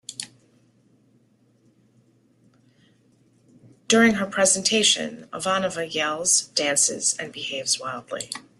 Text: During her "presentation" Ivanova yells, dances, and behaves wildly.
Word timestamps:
During 3.87 4.15
her 4.15 4.25
"presentation" 4.25 5.27
Ivanova 5.31 5.93
yells, 5.93 6.47
dances, 6.55 7.15
and 7.19 7.31
behaves 7.31 7.79
wildly. 7.79 8.31